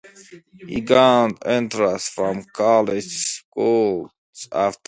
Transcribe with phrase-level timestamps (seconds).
[0.67, 4.79] He gained interest from college scouts after.